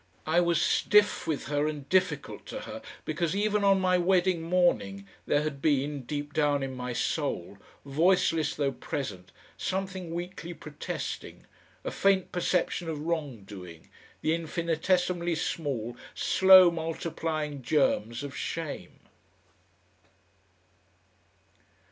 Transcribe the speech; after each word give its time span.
I 0.25 0.39
was 0.39 0.59
stiff 0.59 1.27
with 1.27 1.45
her 1.45 1.67
and 1.67 1.87
difficult 1.87 2.47
to 2.47 2.61
her, 2.61 2.81
because 3.05 3.35
even 3.35 3.63
on 3.63 3.79
my 3.79 3.99
wedding 3.99 4.41
morning 4.41 5.07
there 5.27 5.43
had 5.43 5.61
been, 5.61 6.05
deep 6.05 6.33
down 6.33 6.63
in 6.63 6.73
my 6.75 6.91
soul, 6.91 7.59
voiceless 7.85 8.55
though 8.55 8.71
present, 8.71 9.31
something 9.57 10.11
weakly 10.11 10.55
protesting, 10.55 11.45
a 11.85 11.91
faint 11.91 12.31
perception 12.31 12.89
of 12.89 13.01
wrong 13.05 13.43
doing, 13.43 13.89
the 14.21 14.33
infinitesimally 14.33 15.35
small, 15.35 15.95
slow 16.15 16.71
multiplying 16.71 17.61
germs 17.61 18.23
of 18.23 18.35
shame. 18.35 19.01